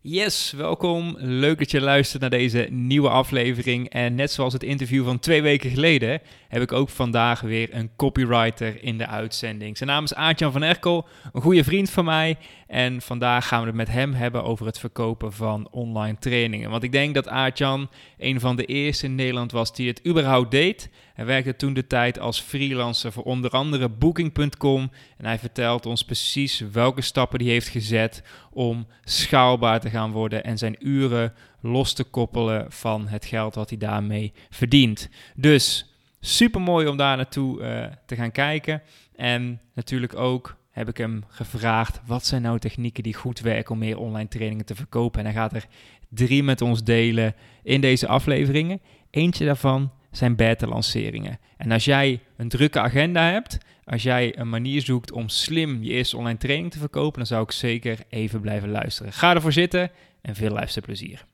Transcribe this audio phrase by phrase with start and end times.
[0.00, 1.16] Yes, welkom.
[1.18, 3.88] Leuk dat je luistert naar deze nieuwe aflevering.
[3.88, 7.90] En net zoals het interview van twee weken geleden, heb ik ook vandaag weer een
[7.96, 9.76] copywriter in de uitzending.
[9.76, 12.36] Zijn naam is Aartjan van Erkel, een goede vriend van mij.
[12.66, 16.70] En vandaag gaan we het met hem hebben over het verkopen van online trainingen.
[16.70, 20.50] Want ik denk dat Aartjan een van de eerste in Nederland was die het überhaupt
[20.50, 20.90] deed.
[21.18, 24.90] Hij werkte toen de tijd als freelancer voor onder andere Booking.com.
[25.16, 30.44] En hij vertelt ons precies welke stappen hij heeft gezet om schaalbaar te gaan worden
[30.44, 35.08] en zijn uren los te koppelen van het geld wat hij daarmee verdient.
[35.36, 38.82] Dus super mooi om daar naartoe uh, te gaan kijken.
[39.16, 43.78] En natuurlijk ook heb ik hem gevraagd: wat zijn nou technieken die goed werken om
[43.78, 45.20] meer online trainingen te verkopen?
[45.20, 45.66] En hij gaat er
[46.08, 48.80] drie met ons delen in deze afleveringen.
[49.10, 51.38] Eentje daarvan zijn beta-lanceringen.
[51.56, 55.90] En als jij een drukke agenda hebt, als jij een manier zoekt om slim je
[55.90, 59.12] eerste online training te verkopen, dan zou ik zeker even blijven luisteren.
[59.12, 59.90] Ga ervoor zitten
[60.20, 61.24] en veel luisterplezier.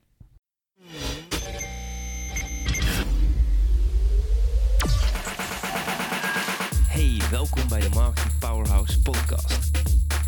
[6.87, 9.71] Hey, welkom bij de Marketing Powerhouse podcast.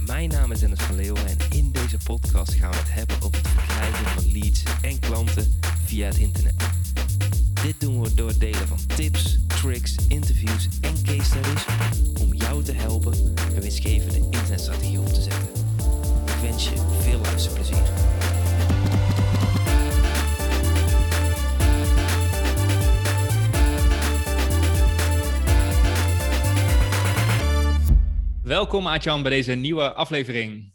[0.06, 3.38] Mijn naam is Dennis van Leeuwen en in deze podcast gaan we het hebben over
[3.38, 6.77] het verkrijgen van leads en klanten via het internet.
[7.68, 11.66] Dit doen we door het delen van tips, tricks, interviews en case studies
[12.22, 13.14] om jou te helpen
[13.54, 15.48] een winstgevende internetstrategie op te zetten.
[16.26, 17.84] Ik wens je veel luisterplezier.
[28.44, 30.74] Welkom Aatjan bij deze nieuwe aflevering.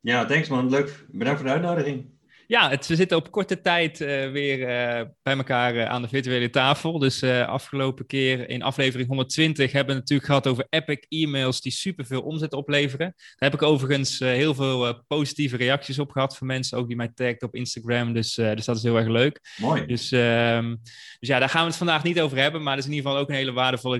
[0.00, 0.70] Ja, thanks man.
[0.70, 1.06] Leuk.
[1.08, 2.15] Bedankt voor de uitnodiging.
[2.48, 6.08] Ja, het, we zitten op korte tijd uh, weer uh, bij elkaar uh, aan de
[6.08, 6.98] virtuele tafel.
[6.98, 11.72] Dus afgelopen keer in aflevering 120 hebben we het natuurlijk gehad over epic e-mails die
[11.72, 13.14] superveel omzet opleveren.
[13.16, 17.10] Daar heb ik overigens heel veel positieve reacties op gehad van mensen, ook die mij
[17.14, 18.12] tagden op Instagram.
[18.12, 19.40] Dus, dus dat is heel erg leuk.
[19.56, 19.86] Mooi.
[19.86, 20.76] Dus, ehm,
[21.18, 22.62] dus ja, daar gaan we het vandaag niet over hebben.
[22.62, 23.98] Maar dat is in ieder geval ook een hele waardevolle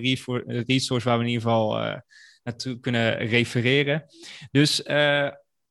[0.67, 2.01] resource waar we in ieder geval
[2.43, 4.05] naartoe kunnen refereren.
[4.51, 4.83] Dus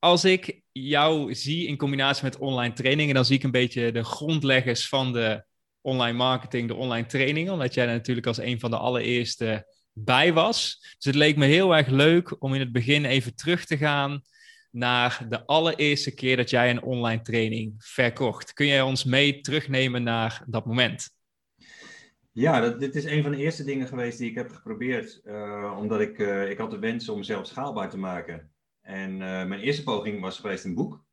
[0.06, 4.04] als ik jou zie in combinatie met online trainingen, dan zie ik een beetje de
[4.04, 5.46] grondleggers van de
[5.82, 10.34] online marketing, de online trainingen, omdat jij er natuurlijk als een van de allereerste bij
[10.34, 10.78] was.
[10.80, 14.22] Dus het leek me heel erg leuk om in het begin even terug te gaan
[14.72, 18.54] naar de allereerste keer dat jij een online training verkocht.
[18.54, 21.10] Kun jij ons mee terugnemen naar dat moment?
[22.32, 25.22] Ja, dat, dit is een van de eerste dingen geweest die ik heb geprobeerd.
[25.24, 28.55] Uh, omdat ik, uh, ik had de wens om zelf schaalbaar te maken.
[28.86, 31.06] En uh, mijn eerste poging was geweest een boek.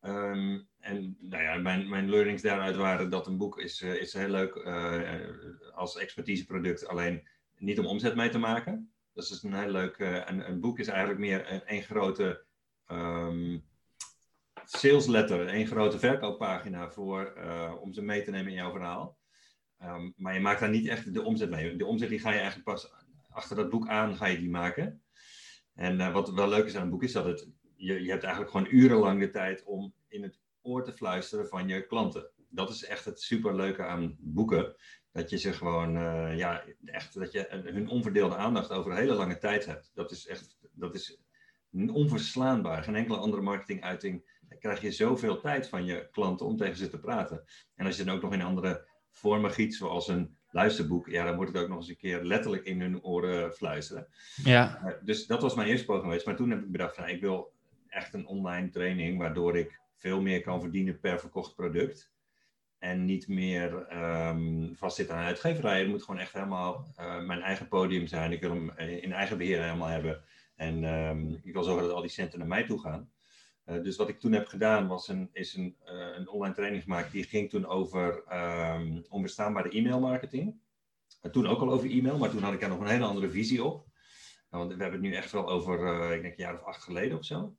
[0.00, 4.12] Um, en nou ja, mijn, mijn learnings daaruit waren dat een boek is, uh, is
[4.12, 8.92] heel leuk uh, als expertiseproduct, alleen niet om omzet mee te maken.
[9.12, 9.98] Dat is dus een heel leuk.
[9.98, 12.44] een, een boek is eigenlijk meer een, een grote
[12.90, 13.64] um,
[14.64, 17.32] sales letter, een grote verkooppagina voor,
[17.80, 19.18] om ze mee te nemen in jouw verhaal.
[19.82, 21.76] Um, maar je maakt daar niet echt de omzet mee.
[21.76, 22.92] De omzet die ga je eigenlijk pas
[23.30, 25.02] achter dat boek aan ga je die maken.
[25.78, 28.22] En uh, wat wel leuk is aan een boek is dat het, je, je hebt
[28.22, 32.30] eigenlijk gewoon urenlang de tijd om in het oor te fluisteren van je klanten.
[32.48, 34.74] Dat is echt het superleuke aan boeken.
[35.12, 39.14] Dat je ze gewoon, uh, ja, echt, dat je hun onverdeelde aandacht over een hele
[39.14, 39.90] lange tijd hebt.
[39.94, 41.20] Dat is echt, dat is
[41.72, 42.82] onverslaanbaar.
[42.82, 47.00] Geen enkele andere marketinguiting krijg je zoveel tijd van je klanten om tegen ze te
[47.00, 47.44] praten.
[47.74, 51.34] En als je dan ook nog in andere vormen giet, zoals een luisterboek, ja, dan
[51.34, 54.06] moet ik ook nog eens een keer letterlijk in hun oren fluisteren.
[54.44, 54.80] Ja.
[54.84, 56.26] Uh, dus dat was mijn eerste poging geweest.
[56.26, 57.52] Maar toen heb ik bedacht, van, ik wil
[57.88, 62.10] echt een online training waardoor ik veel meer kan verdienen per verkocht product.
[62.78, 63.96] En niet meer
[64.28, 65.78] um, vastzitten aan uitgeverij.
[65.78, 68.32] Het moet gewoon echt helemaal uh, mijn eigen podium zijn.
[68.32, 70.22] Ik wil hem in eigen beheer helemaal hebben.
[70.56, 73.10] En um, ik wil zorgen dat al die centen naar mij toe gaan.
[73.68, 76.82] Uh, dus wat ik toen heb gedaan was een, is een, uh, een online training
[76.82, 77.12] gemaakt.
[77.12, 78.22] Die ging toen over
[78.74, 80.60] um, onbestaanbare e-mailmarketing.
[81.20, 83.30] En toen ook al over e-mail, maar toen had ik er nog een hele andere
[83.30, 83.86] visie op.
[84.50, 86.62] Nou, want we hebben het nu echt wel over, uh, ik denk een jaar of
[86.62, 87.56] acht geleden of zo.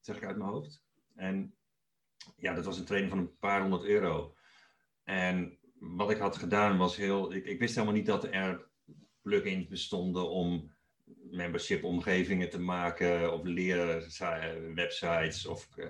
[0.00, 0.82] Zeg ik uit mijn hoofd.
[1.14, 1.54] En
[2.36, 4.34] ja, dat was een training van een paar honderd euro.
[5.04, 7.32] En wat ik had gedaan was heel...
[7.32, 8.68] Ik, ik wist helemaal niet dat er
[9.22, 10.70] plugins bestonden om
[11.30, 14.02] membership omgevingen te maken of leren
[14.74, 15.86] websites of uh,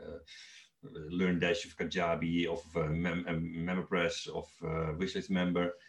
[1.08, 3.24] LearnDash of Kajabi of uh, Mem
[3.64, 5.86] MemberPress of uh, Wishlist Member.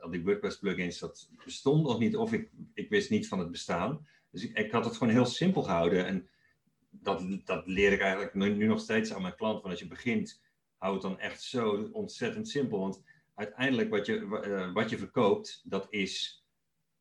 [0.00, 3.50] al die WordPress plugins, dat bestond nog niet of ik, ik wist niet van het
[3.50, 4.06] bestaan.
[4.30, 6.28] Dus ik, ik had het gewoon heel simpel gehouden en
[6.90, 9.60] dat, dat leer ik eigenlijk nu, nog steeds aan mijn klant.
[9.60, 10.42] Van als je begint,
[10.76, 12.78] hou het dan echt zo ontzettend simpel.
[12.78, 13.02] Want
[13.34, 14.26] uiteindelijk wat je,
[14.74, 16.44] wat je verkoopt, dat is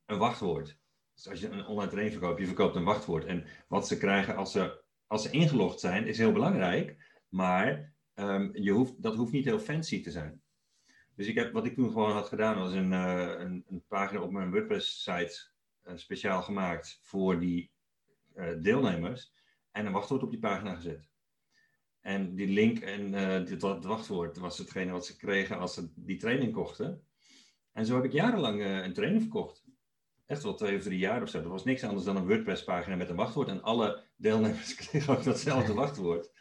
[0.06, 0.80] een wachtwoord.
[1.22, 3.26] Dus als je een online training verkoopt, je verkoopt een wachtwoord.
[3.26, 4.82] En wat ze krijgen als ze
[5.12, 6.98] als ze ingelogd zijn, is heel belangrijk.
[7.30, 10.42] Maar ehm, je hoeft, dat hoeft niet heel fancy te zijn.
[11.16, 14.32] Dus ik heb, wat ik toen gewoon had gedaan, was een, uh, een, pagina op
[14.32, 15.50] mijn WordPress-site
[15.84, 17.72] uh, speciaal gemaakt voor die
[18.36, 19.34] uh, deelnemers.
[19.72, 21.10] En een wachtwoord op die pagina gezet.
[22.00, 23.12] En die link en
[23.46, 27.08] dit, dat wachtwoord was hetgene wat ze kregen als ze die training kochten.
[27.72, 29.61] En zo heb ik jarenlang een training verkocht.
[30.32, 31.42] Echt wel twee of drie jaar of zo.
[31.42, 33.48] Dat was niks anders dan een WordPress-pagina met een wachtwoord.
[33.48, 36.32] En alle deelnemers kregen ook datzelfde wachtwoord.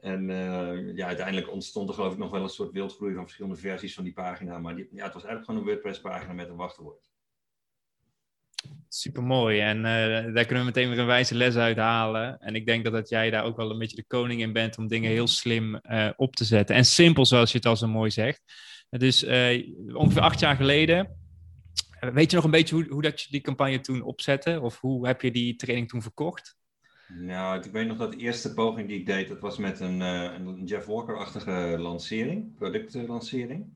[0.00, 3.56] En uh, ja, uiteindelijk ontstond er geloof ik nog wel een soort wildgroei van verschillende
[3.56, 4.58] versies van die pagina.
[4.58, 7.10] Maar die, ja, het was eigenlijk gewoon een WordPress-pagina met een wachtwoord.
[8.88, 9.60] Super mooi.
[9.60, 9.84] En uh,
[10.34, 12.38] daar kunnen we meteen weer een wijze les uit halen.
[12.38, 14.78] En ik denk dat, dat jij daar ook wel een beetje de koning in bent
[14.78, 16.76] om dingen heel slim uh, op te zetten.
[16.76, 18.42] En simpel, zoals je het al zo mooi zegt.
[18.88, 19.24] Dus
[19.94, 21.24] ongeveer acht jaar geleden.
[22.00, 24.60] Weet je nog een beetje hoe, hoe dat je die campagne toen opzette?
[24.60, 26.58] Of hoe heb je die training toen verkocht?
[27.08, 30.00] Nou, ik weet nog dat de eerste poging die ik deed, dat was met een,
[30.00, 33.74] uh, een Jeff Walker-achtige lancering, productlancering.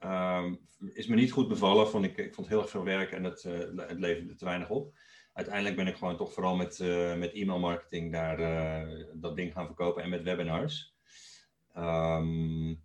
[0.00, 0.60] Um,
[0.92, 3.44] is me niet goed bevallen, vond ik, ik vond heel erg veel werk en het,
[3.44, 3.58] uh,
[3.88, 4.94] het leverde te weinig op.
[5.32, 8.36] Uiteindelijk ben ik gewoon toch vooral met, uh, met e-mail marketing daar
[9.14, 10.94] dat ding gaan verkopen en met webinars.
[11.76, 12.82] Um,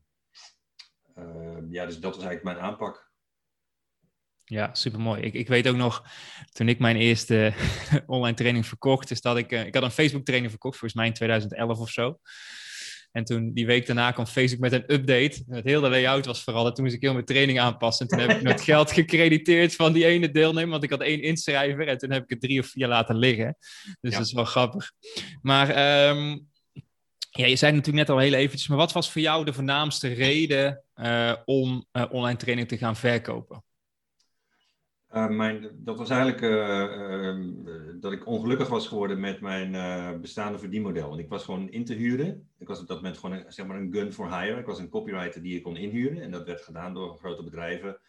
[1.69, 3.06] ja, dus dat was eigenlijk mijn aanpak.
[4.49, 5.21] Ja, supermooi.
[5.21, 6.03] Ik, ik weet ook nog,
[6.51, 7.53] toen ik mijn eerste
[8.05, 11.07] online training verkocht, is dat ik, uh, ik had een Facebook training verkocht, volgens mij
[11.07, 12.19] in 2011 of zo.
[13.11, 15.43] En toen die week daarna kwam Facebook met een update.
[15.47, 16.75] Het hele layout was veranderd.
[16.75, 18.07] Toen moest ik heel mijn training aanpassen.
[18.07, 20.69] En toen heb ik het geld gecrediteerd van die ene deelnemer.
[20.69, 21.87] Want ik had één inschrijver.
[21.87, 23.57] En toen heb ik het drie of vier laten liggen.
[24.01, 24.91] Dus dat is wel grappig.
[25.41, 25.69] Maar
[26.09, 26.47] um,
[27.29, 28.67] ja, je zei natuurlijk net al heel eventjes.
[28.67, 32.95] Maar wat was voor jou de voornaamste reden uh, om uh, online training te gaan
[32.95, 33.63] verkopen?
[35.17, 37.29] Uh, mijn, dat was eigenlijk uh,
[37.65, 41.07] uh, dat ik ongelukkig was geworden met mijn bestaande verdienmodel.
[41.09, 42.49] Want ik was gewoon in te huren.
[42.57, 44.59] Ik was op dat moment gewoon een, zeg maar een gun for hire.
[44.59, 46.21] Ik was een copywriter die je kon inhuren.
[46.21, 47.99] En dat werd gedaan door grote bedrijven.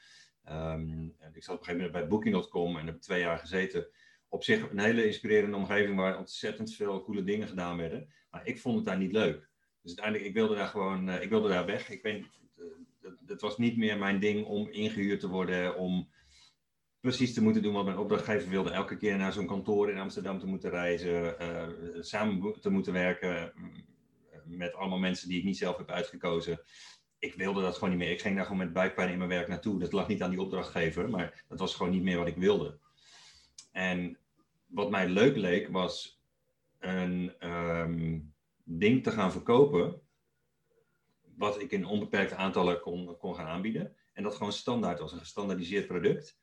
[0.48, 3.86] Um, en ik zat op een gegeven moment bij Booking.com en heb twee jaar gezeten.
[4.28, 8.08] Op zich een hele inspirerende omgeving waar ontzettend veel coole dingen gedaan werden.
[8.30, 9.48] Maar ik vond het daar niet leuk.
[9.82, 11.90] Dus uiteindelijk, ik wilde daar gewoon, ik wilde daar weg.
[11.90, 12.26] Ik weet,
[13.26, 16.08] het was niet meer mijn ding om ingehuurd te worden, om
[17.00, 18.70] precies te moeten doen wat mijn opdrachtgever wilde.
[18.70, 23.52] Elke keer naar zo'n kantoor in Amsterdam te moeten reizen, uh, samen te moeten werken
[23.54, 23.86] mm,
[24.44, 26.60] met allemaal mensen die ik niet zelf heb uitgekozen.
[27.18, 28.10] Ik wilde dat gewoon niet meer.
[28.10, 29.78] Ik ging daar gewoon met buikpijn in mijn werk naartoe.
[29.78, 32.78] Dat lag niet aan die opdrachtgever, maar dat was gewoon niet meer wat ik wilde.
[33.72, 34.18] En
[34.66, 36.22] wat mij leuk leek, was
[36.78, 38.34] een um,
[38.64, 40.00] ding te gaan verkopen.
[41.36, 43.96] Wat ik in onbeperkte aantallen kon, kon gaan aanbieden.
[44.12, 46.38] En dat gewoon standaard was, een gestandaardiseerd product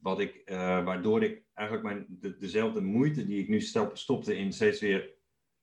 [0.00, 4.36] wat ik, uh, waardoor ik eigenlijk mijn, de, dezelfde moeite die ik nu stop, stopte
[4.36, 5.14] in steeds weer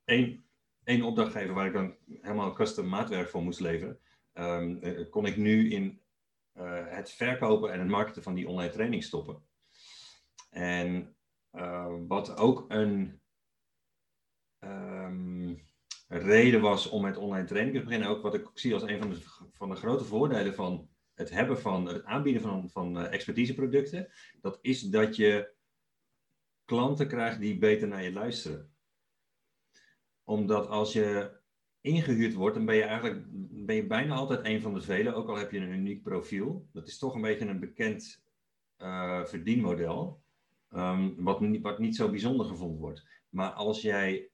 [0.04, 0.46] één,
[0.84, 4.00] één opdrachtgever waar ik dan helemaal custom maatwerk voor moest leveren,
[4.34, 6.02] um, kon ik nu in
[6.54, 9.46] uh, het verkopen en het marketen van die online training stoppen.
[10.50, 11.16] En
[12.08, 13.22] wat ook een
[14.60, 15.66] um,
[16.08, 19.10] reden was om met online training te beginnen, ook wat ik zie als een van
[19.10, 24.08] de, van de grote voordelen van het hebben van het aanbieden van, van uh, expertiseproducten,
[24.42, 25.54] dat is dat je
[26.66, 28.72] klanten krijgt die beter naar je luisteren.
[30.24, 31.32] Omdat als je
[31.82, 33.24] ingehuurd wordt, dan ben je eigenlijk
[33.66, 36.68] ben je bijna altijd een van de velen, ook al heb je een uniek profiel.
[36.72, 38.24] Dat is toch een beetje een bekend
[38.78, 40.22] uh, verdienmodel,
[40.72, 43.06] um, wat, wat niet zo bijzonder gevonden wordt.
[43.30, 44.30] Maar als jij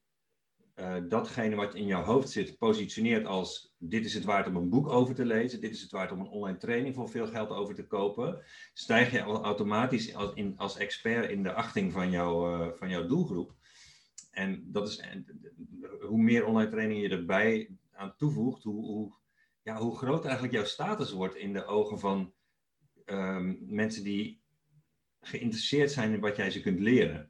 [0.75, 4.69] uh, datgene wat in jouw hoofd zit positioneert als dit is het waard om een
[4.69, 7.49] boek over te lezen, dit is het waard om een online training voor veel geld
[7.49, 12.67] over te kopen, stijg je automatisch als, in, als expert in de achting van, uh,
[12.73, 13.55] van jouw doelgroep.
[14.31, 15.03] En dat is,
[16.01, 19.13] hoe meer online training je erbij aan toevoegt, hoe, hoe,
[19.61, 22.33] ja, hoe groot eigenlijk jouw status wordt in de ogen van
[23.05, 24.41] um, mensen die
[25.21, 27.29] geïnteresseerd zijn in wat jij ze kunt leren.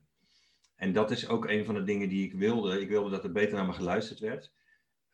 [0.76, 2.82] En dat is ook een van de dingen die ik wilde.
[2.82, 4.52] Ik wilde dat er beter naar me geluisterd werd.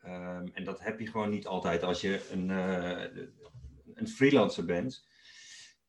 [0.06, 3.24] Um, en dat heb je gewoon niet altijd als je een, uh,
[3.94, 5.08] een freelancer bent.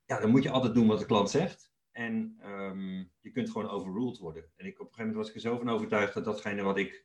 [0.06, 1.72] Ja, dan moet je altijd doen wat de klant zegt.
[1.92, 4.50] En um, je kunt gewoon overruled worden.
[4.56, 6.78] En ik, op een gegeven moment was ik er zo van overtuigd dat datgene wat
[6.78, 7.04] ik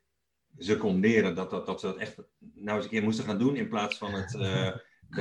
[0.58, 3.40] ze kon leren, dat, dat, dat ze dat echt nou eens een keer moesten gaan
[3.40, 3.56] doen.
[3.56, 4.76] In plaats van het uh,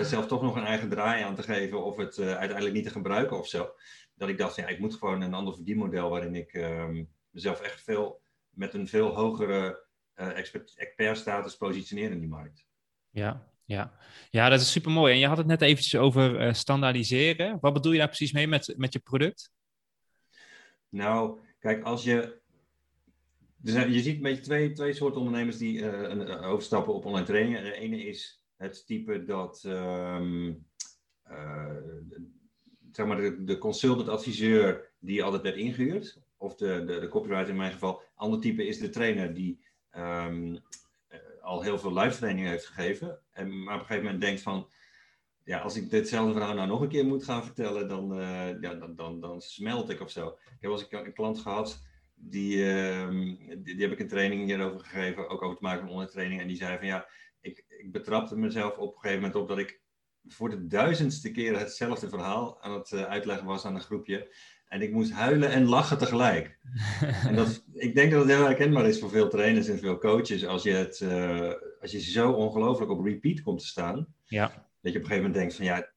[0.04, 2.90] zelf toch nog een eigen draai aan te geven of het uh, uiteindelijk niet te
[2.90, 3.74] gebruiken of zo.
[4.14, 7.82] Dat ik dacht, ja, ik moet gewoon een ander verdienmodel waarin ik um, mezelf echt
[7.82, 9.83] veel met een veel hogere
[10.14, 12.66] expert, expertstatus positioneren in die markt.
[13.10, 13.92] Ja, ja.
[14.30, 15.12] ja, dat is super mooi.
[15.12, 17.58] En je had het net eventjes over uh, standaardiseren.
[17.60, 19.52] Wat bedoel je daar precies mee met, met je product?
[20.88, 22.40] Nou, kijk, als je
[23.56, 27.64] Dus je ziet een beetje twee, twee soorten ondernemers die uh, overstappen op online trainingen.
[27.64, 30.52] De ene is het type dat ehm,
[32.92, 37.56] zeg maar de, de consultant-adviseur die altijd werd ingehuurd, of de, de, de copywriter in
[37.56, 38.02] mijn geval.
[38.14, 39.60] Ander type is de trainer die
[39.94, 40.56] ehm,
[41.42, 44.70] al heel veel live training heeft gegeven, en, maar op een gegeven moment denkt van,
[45.44, 48.14] ja, als ik ditzelfde verhaal nou nog een keer moet gaan vertellen, dan,
[48.60, 50.26] ja, dan, dan, dan smelt ik of zo.
[50.28, 51.82] Ik heb wel eens een klant gehad
[52.14, 55.90] die, ehm, die, die, heb ik een training hierover gegeven, ook over het maken van
[55.90, 56.40] online training.
[56.40, 57.06] En die zei van ja,
[57.40, 59.82] ik, ik betrapte mezelf op een gegeven moment op dat ik
[60.26, 64.34] voor de duizendste keer hetzelfde verhaal aan het uh, uitleggen was aan een groepje.
[64.74, 66.58] En ik moest huilen en lachen tegelijk.
[67.28, 70.46] en dat, ik denk dat het heel herkenbaar is voor veel trainers en veel coaches.
[70.46, 74.14] Als je, het, uh, als je zo ongelooflijk op repeat komt te staan.
[74.24, 74.46] Ja.
[74.80, 75.92] Dat je op een gegeven moment denkt van ja,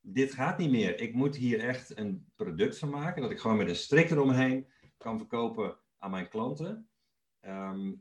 [0.00, 1.00] dit gaat niet meer.
[1.00, 3.22] Ik moet hier echt een product van maken.
[3.22, 4.66] Dat ik gewoon met een strik eromheen
[4.96, 6.88] kan verkopen aan mijn klanten.
[7.40, 7.92] Ehm,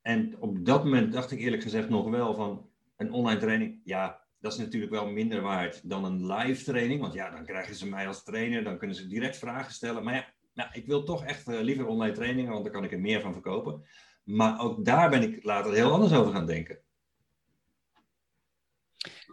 [0.00, 4.23] en op dat moment dacht ik eerlijk gezegd nog wel van een online training, ja,
[4.44, 7.00] dat is natuurlijk wel minder waard dan een live training.
[7.00, 10.04] Want ja, dan krijgen ze mij als trainer, dan kunnen ze direct vragen stellen.
[10.04, 12.92] Maar ja, nou, ik wil toch echt uh, liever online trainingen, want daar kan ik
[12.92, 13.84] er meer van verkopen.
[14.24, 16.78] Maar ook daar ben ik later heel anders over gaan denken.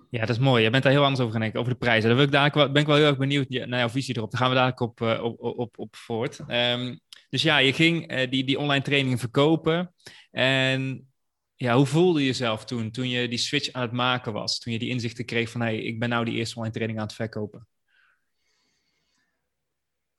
[0.09, 0.63] Ja, dat is mooi.
[0.63, 2.07] Je bent daar heel anders over gaan denken, over de prijzen.
[2.07, 4.31] Daar wil ik daar, ben ik wel heel erg benieuwd naar jouw visie erop.
[4.31, 6.39] Daar gaan we dadelijk op, uh, op, op, voort.
[6.47, 6.99] Um,
[7.29, 9.93] dus ja, je ging uh, die, die online training verkopen.
[10.31, 11.10] En
[11.61, 14.59] ja, hoe voelde je jezelf toen, toen je die switch aan het maken was?
[14.59, 17.05] Toen je die inzichten kreeg van, hey, ik ben nou die eerste online training aan
[17.05, 17.67] het verkopen.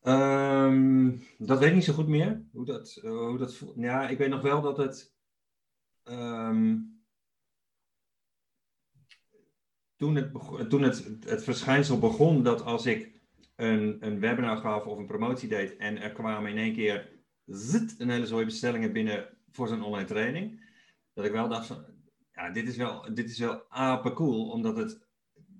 [0.03, 2.43] Um, dat weet ik niet zo goed meer.
[2.53, 3.75] Hoe dat, hoe dat voelt.
[3.77, 5.15] Ja, ik weet nog wel dat het...
[6.05, 7.01] Um,
[9.97, 10.33] toen, het,
[10.71, 13.21] toen het, het verschijnsel begon dat als ik
[13.57, 17.11] een, een webinar gaf of een promotie deed en er kwamen in één keer
[17.47, 20.62] zit, een hele zooi bestellingen binnen voor zo'n online training,
[21.15, 21.85] dat ik wel dacht van,
[22.33, 25.07] ja, dit is wel, dit is wel apencool, omdat het,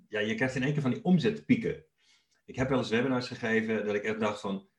[0.07, 1.85] ja, je krijgt in één keer van die omzetpieken.
[2.45, 4.69] Ik heb wel eens webinars gegeven dat ik echt dacht van,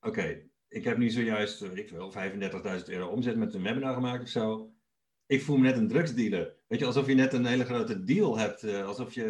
[0.00, 4.28] oké, ik heb nu zojuist, ik wil 35.000 euro omzet met een webinar gemaakt of
[4.28, 4.74] zo
[5.30, 6.54] ik voel me net een drugsdealer.
[6.66, 8.62] Weet je, alsof je net een hele grote deal hebt.
[8.62, 9.24] Uh, alsof je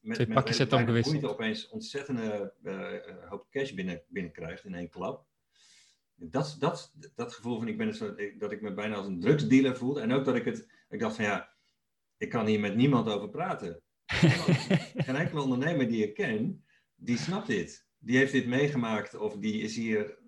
[0.00, 4.88] met, Twee met pakjes hebt moeite opeens ontzettende uh, hoop cash binnen, binnenkrijgt in één
[4.88, 5.26] klap.
[6.16, 9.76] Dat, dat, dat gevoel van ik ben zo, dat ik me bijna als een drugsdealer
[9.76, 10.00] voelde.
[10.00, 11.48] En ook dat ik het, ik dacht van ja,
[12.16, 13.82] ik kan hier met niemand over praten.
[15.06, 17.86] Geen enkele ondernemer die ik ken, die snapt dit.
[17.98, 20.18] Die heeft dit meegemaakt of die is hier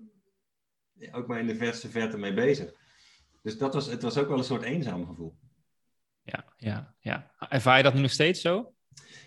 [1.10, 2.72] ook maar in de verste verte mee bezig.
[3.42, 5.38] Dus dat was, het was ook wel een soort eenzaam gevoel.
[6.22, 7.32] Ja, ja, ja.
[7.38, 8.74] Ervaar je dat nu nog steeds zo?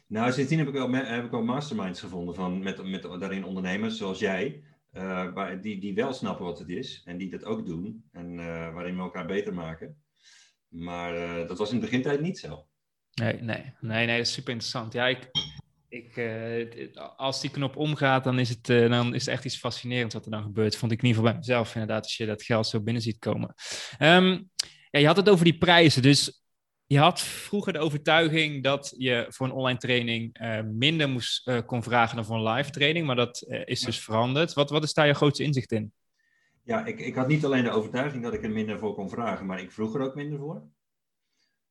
[0.07, 3.97] Nou, sindsdien heb ik wel, heb ik wel masterminds gevonden van, met, met daarin ondernemers
[3.97, 4.63] zoals jij.
[5.33, 8.03] Waar, die, die wel snappen wat het is en die dat ook doen.
[8.12, 10.03] En uh, waarin we elkaar beter maken.
[10.67, 12.67] Maar uh, dat was in de begintijd niet zo.
[13.13, 14.93] Nee, nee, nee, nee, dat is super interessant.
[14.93, 15.29] Ja, ik,
[15.89, 16.17] ik,
[17.17, 20.31] als die knop omgaat, dan is, het, dan is het echt iets fascinerends wat er
[20.31, 20.75] dan gebeurt.
[20.75, 23.19] Vond ik in ieder geval bij mezelf inderdaad, als je dat geld zo binnen ziet
[23.19, 23.53] komen.
[24.00, 24.50] Um,
[24.89, 26.01] ja, je had het over die prijzen.
[26.01, 26.40] Dus
[26.91, 31.60] je had vroeger de overtuiging dat je voor een online training uh, minder moest, uh,
[31.65, 34.53] kon vragen dan voor een live training, maar dat uh, is dus veranderd.
[34.53, 35.93] Wat, wat is daar je grootste inzicht in?
[36.63, 39.45] Ja, ik, ik had niet alleen de overtuiging dat ik er minder voor kon vragen,
[39.45, 40.63] maar ik vroeg er ook minder voor.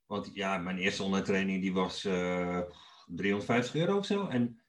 [0.06, 4.26] Want ja, mijn eerste online training die was 350 euro of zo.
[4.26, 4.60] En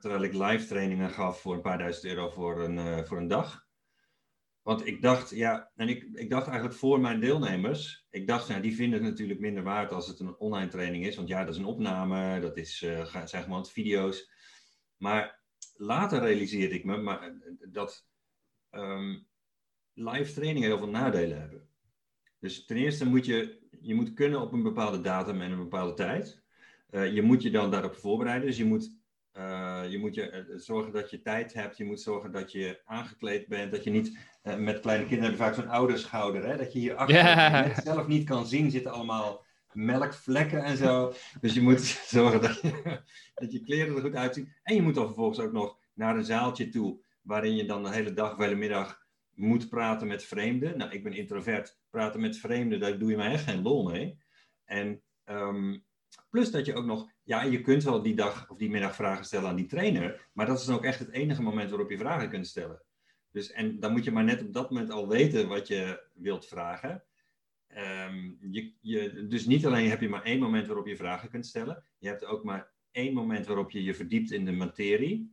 [0.00, 3.67] terwijl ik live trainingen gaf voor een paar duizend euro voor een, voor een dag.
[4.68, 8.60] Want ik dacht, ja, en ik, ik dacht eigenlijk voor mijn deelnemers, ik dacht, ja,
[8.60, 11.16] die vinden het natuurlijk minder waard als het een online training is.
[11.16, 14.30] Want ja, dat is een opname, dat is, uh, zijn gewoon video's.
[14.96, 15.40] Maar
[15.74, 17.32] later realiseerde ik me maar,
[17.68, 18.08] dat
[18.70, 19.26] um,
[19.94, 21.68] live trainingen heel veel nadelen hebben.
[22.40, 25.94] Dus ten eerste moet je, je moet kunnen op een bepaalde datum en een bepaalde
[25.94, 26.42] tijd.
[26.90, 28.46] Uh, je moet je dan daarop voorbereiden.
[28.46, 28.96] Dus je moet
[29.88, 31.76] je moet je, zorgen dat je tijd hebt.
[31.76, 33.72] Je moet zorgen dat je aangekleed bent.
[33.72, 34.18] Dat je niet
[34.56, 36.46] met kleine kinderen hebben vaak zo'n ouderschouder.
[36.46, 36.56] Hè?
[36.56, 37.78] Dat je hier achter yeah.
[37.78, 38.70] zelf niet kan zien.
[38.70, 41.12] Zitten allemaal melkvlekken en zo.
[41.40, 41.80] Dus je moet
[42.16, 43.00] zorgen dat je,
[43.34, 44.52] dat je kleren er goed uitzien.
[44.62, 47.00] En je moet dan vervolgens ook nog naar een zaaltje toe.
[47.22, 50.78] Waarin je dan de hele dag of de hele middag moet praten met vreemden.
[50.78, 51.78] Nou, ik ben introvert.
[51.90, 54.18] Praten met vreemden, daar doe je mij echt geen lol mee.
[54.64, 55.84] En um,
[56.30, 59.24] plus dat je ook nog ja, je kunt wel die dag of die middag vragen
[59.24, 61.98] stellen aan die trainer, maar dat is dan ook echt het enige moment waarop je
[61.98, 62.82] vragen kunt stellen.
[63.38, 66.46] Dus, en dan moet je maar net op dat moment al weten wat je wilt
[66.46, 67.02] vragen.
[68.06, 71.46] Um, je, je, dus niet alleen heb je maar één moment waarop je vragen kunt
[71.46, 75.32] stellen, je hebt ook maar één moment waarop je je verdiept in de materie.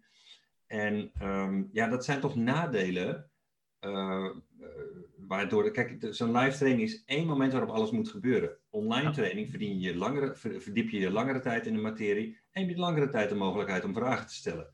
[0.68, 3.30] En um, ja, dat zijn toch nadelen
[3.86, 4.30] Uh,
[5.18, 8.58] waardoor, kijk, zo'n live training is één moment waarop alles moet gebeuren.
[8.70, 12.70] Online training verdien je langere, verdiep je je langere tijd in de materie en heb
[12.70, 14.68] je langere tijd de mogelijkheid om vragen te stellen.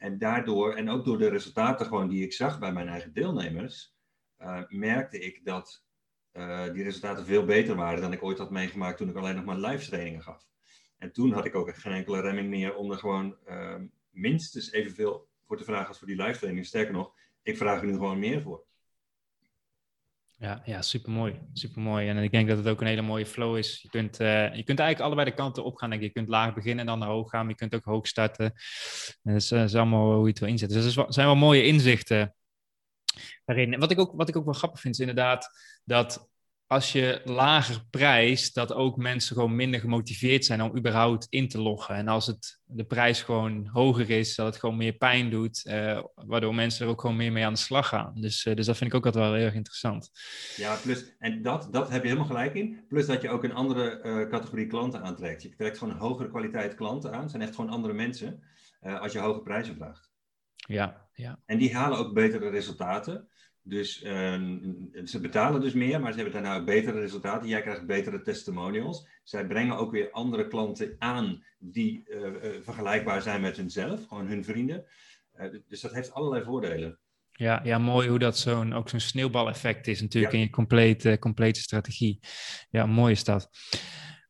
[0.00, 3.94] En daardoor, en ook door de resultaten gewoon die ik zag bij mijn eigen deelnemers,
[4.38, 5.84] uh, merkte ik dat
[6.32, 9.44] uh, die resultaten veel beter waren dan ik ooit had meegemaakt toen ik alleen nog
[9.44, 10.48] maar live trainingen gaf.
[10.98, 13.74] En toen had ik ook geen enkele remming meer om er gewoon uh,
[14.10, 16.66] minstens evenveel voor te vragen als voor die live training.
[16.66, 18.64] Sterker nog, ik vraag er nu gewoon meer voor.
[20.40, 21.40] Ja, ja supermooi.
[21.52, 22.08] supermooi.
[22.08, 23.82] En ik denk dat het ook een hele mooie flow is.
[23.82, 26.00] Je kunt, uh, je kunt eigenlijk allebei de kanten op gaan.
[26.00, 27.40] Je kunt laag beginnen en dan naar hoog gaan.
[27.40, 28.44] Maar je kunt ook hoog starten.
[29.22, 30.82] En dat, is, is allemaal hoe je het wil inzetten.
[30.82, 32.34] Dus dat zijn wel mooie inzichten
[33.44, 33.78] daarin.
[33.78, 35.48] Wat ik, ook, wat ik ook wel grappig vind, is inderdaad
[35.84, 36.30] dat
[36.70, 41.60] als je lager prijst, dat ook mensen gewoon minder gemotiveerd zijn om überhaupt in te
[41.60, 41.94] loggen.
[41.94, 46.02] En als het, de prijs gewoon hoger is, dat het gewoon meer pijn doet, uh,
[46.14, 48.20] waardoor mensen er ook gewoon meer mee aan de slag gaan.
[48.20, 50.10] Dus, uh, dus dat vind ik ook altijd wel heel erg interessant.
[50.56, 52.84] Ja, plus, en dat, dat heb je helemaal gelijk in.
[52.88, 55.42] Plus dat je ook een andere uh, categorie klanten aantrekt.
[55.42, 57.20] Je trekt gewoon een hogere kwaliteit klanten aan.
[57.20, 58.42] Het zijn echt gewoon andere mensen
[58.80, 60.10] als je hoge prijzen vraagt.
[60.54, 61.38] Ja, ja.
[61.46, 63.28] En die halen ook betere resultaten.
[63.62, 64.10] Dus uh,
[65.04, 67.48] ze betalen dus meer, maar ze hebben daarna ook betere resultaten.
[67.48, 69.08] Jij krijgt betere testimonials.
[69.22, 72.30] Zij brengen ook weer andere klanten aan die uh, uh,
[72.62, 74.84] vergelijkbaar zijn met hunzelf, gewoon hun vrienden.
[75.68, 76.98] dus dat heeft allerlei voordelen.
[77.32, 80.38] Ja, ja mooi hoe dat zo'n ook zo'n sneeuwbaleffect is natuurlijk ja.
[80.38, 82.20] in je complete, complete strategie.
[82.70, 83.50] Ja, mooi is dat.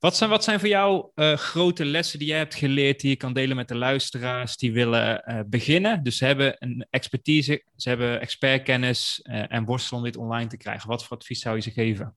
[0.01, 3.17] Wat zijn, wat zijn voor jou uh, grote lessen die jij hebt geleerd die je
[3.17, 6.03] kan delen met de luisteraars die willen uh, beginnen?
[6.03, 10.57] Dus ze hebben een expertise, ze hebben expertkennis uh, en worstelen om dit online te
[10.57, 10.89] krijgen.
[10.89, 12.17] Wat voor advies zou je ze geven?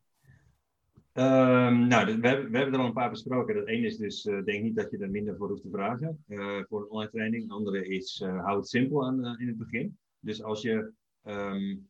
[1.13, 3.55] Um, nou, we hebben, we hebben er al een paar besproken.
[3.55, 6.23] Dat ene is dus, denk niet dat je er minder voor hoeft te vragen
[6.69, 7.47] voor een online training.
[7.47, 9.97] De andere is, hou het simpel aan in het begin.
[10.19, 10.91] Dus als je,
[11.27, 11.89] um,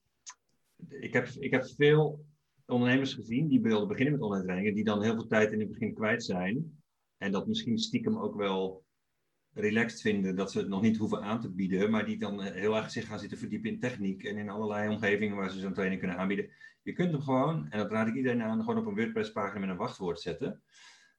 [0.89, 2.25] ik, heb, ik heb veel
[2.73, 5.69] ondernemers gezien die wilden beginnen met online trainingen, die dan heel veel tijd in het
[5.69, 6.81] begin kwijt zijn.
[7.17, 8.83] En dat misschien stiekem ook wel
[9.53, 12.75] relaxed vinden dat ze het nog niet hoeven aan te bieden, maar die dan heel
[12.75, 15.99] erg zich gaan zitten verdiepen in techniek en in allerlei omgevingen waar ze zo'n training
[15.99, 16.49] kunnen aanbieden.
[16.81, 19.69] Je kunt hem gewoon, en dat raad ik iedereen aan, gewoon op een WordPress-pagina met
[19.69, 20.61] een wachtwoord zetten.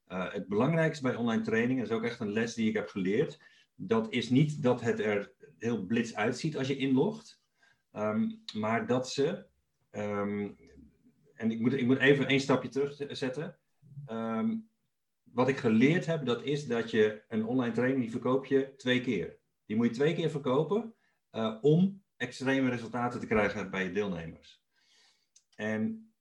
[0.08, 3.38] Uh, het belangrijkste bij online trainingen, is ook echt een les die ik heb geleerd,
[3.74, 7.40] dat is niet dat het er heel blits uitziet als je inlogt,
[7.92, 9.46] um, maar dat ze
[9.90, 10.56] um,
[11.34, 13.56] en ik moet, ik moet even één stapje terugzetten.
[14.10, 14.68] Um,
[15.22, 19.00] wat ik geleerd heb, dat is dat je een online training, die verkoop je twee
[19.00, 19.36] keer.
[19.66, 20.94] Die moet je twee keer verkopen
[21.32, 24.62] uh, om extreme resultaten te krijgen bij je deelnemers.
[25.54, 26.12] En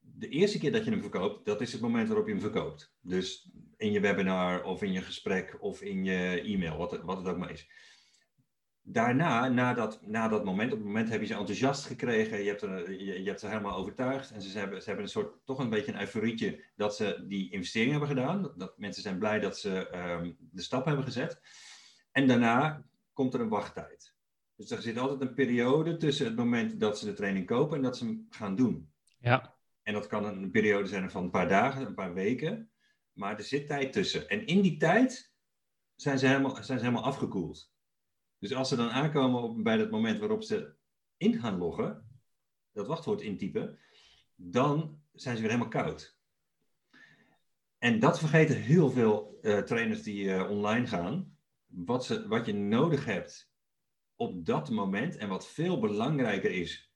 [0.00, 2.94] de eerste keer dat je hem verkoopt, dat is het moment waarop je hem verkoopt.
[3.00, 7.26] Dus in je webinar of in je gesprek of in je e-mail, wat wat het
[7.26, 7.68] ook maar is
[8.92, 12.48] daarna, na dat, na dat moment, op het moment heb je ze enthousiast gekregen, je
[12.48, 15.34] hebt, er, je, je hebt ze helemaal overtuigd en ze hebben, ze hebben een soort,
[15.44, 18.52] toch een beetje een euforietje dat ze die investering hebben gedaan.
[18.56, 21.40] Dat, mensen zijn blij dat ze um, de stap hebben gezet.
[22.12, 24.14] En daarna komt er een wachttijd.
[24.56, 27.82] Dus er zit altijd een periode tussen het moment dat ze de training kopen en
[27.82, 28.92] dat ze hem gaan doen.
[29.18, 29.54] Ja.
[29.82, 32.70] En dat kan een periode zijn van een paar dagen, een paar weken.
[33.12, 34.28] Maar er zit tijd tussen.
[34.28, 35.32] En in die tijd
[35.94, 37.72] zijn ze helemaal, zijn ze helemaal afgekoeld.
[38.38, 40.74] Dus als ze dan aankomen op, bij het moment waarop ze
[41.16, 42.06] in gaan loggen,
[42.72, 43.78] dat wachtwoord intypen,
[44.34, 46.16] dan zijn ze weer helemaal koud.
[47.78, 51.36] En dat vergeten heel veel uh, trainers die uh, online gaan.
[51.66, 53.52] Wat, ze, wat je nodig hebt
[54.16, 56.92] op dat moment en wat veel belangrijker is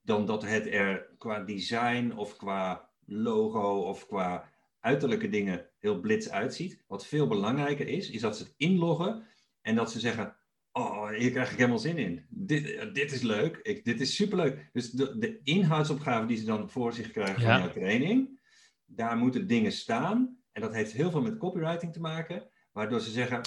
[0.00, 6.30] dan dat het er qua design of qua logo of qua uiterlijke dingen heel blits
[6.30, 6.82] uitziet.
[6.86, 9.26] Wat veel belangrijker is, is dat ze het inloggen
[9.60, 10.36] en dat ze zeggen:
[10.74, 12.26] oh, hier krijg ik helemaal zin in.
[12.28, 13.56] Dit, dit is leuk.
[13.62, 14.70] Ik, dit is superleuk.
[14.72, 18.40] Dus de, de inhoudsopgave die ze dan voor zich krijgen van jouw training,
[18.84, 20.38] daar moeten dingen staan.
[20.52, 23.40] En dat heeft heel veel met copywriting te maken, waardoor ze zeggen,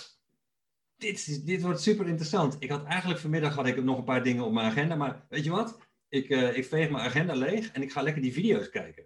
[0.97, 2.55] dit, dit wordt super interessant.
[2.59, 5.43] Ik had eigenlijk vanmiddag had ik nog een paar dingen op mijn agenda, maar weet
[5.43, 5.79] je wat?
[6.09, 9.05] Ik, uh, ik veeg mijn agenda leeg en ik ga lekker die video's kijken.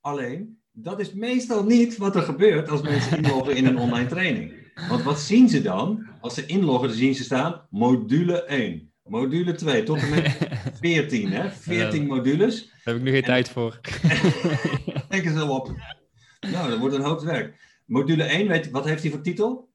[0.00, 4.59] Alleen, dat is meestal niet wat er gebeurt als mensen inloggen in een online training.
[4.88, 6.06] Want wat zien ze dan?
[6.20, 8.92] Als ze inloggen, dan zien ze staan module 1.
[9.04, 10.38] Module 2, tot en met
[10.80, 11.50] 14, hè?
[11.50, 12.66] 14 modules.
[12.66, 13.80] Daar heb ik nu geen en, tijd voor.
[15.08, 15.72] Denk eens wel op.
[16.40, 17.60] Nou, dat wordt een hoop werk.
[17.86, 19.68] Module 1, weet, wat heeft hij voor titel?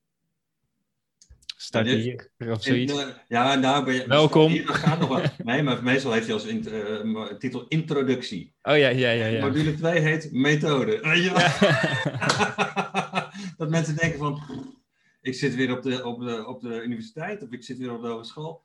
[1.58, 2.94] Staat hier of zoiets.
[3.28, 4.08] ja, nou ben je.
[4.08, 4.52] Welkom.
[4.52, 5.32] Hier, gaat nog wat.
[5.44, 6.68] Nee, maar meestal heeft hij als in,
[7.04, 8.54] uh, titel introductie.
[8.62, 9.26] Oh ja, ja, ja.
[9.26, 9.46] ja.
[9.46, 11.00] Module 2 heet methode.
[11.02, 11.32] Ja.
[13.58, 14.42] dat mensen denken van
[15.26, 18.02] ik zit weer op de, op, de, op de universiteit of ik zit weer op
[18.02, 18.64] de hogeschool.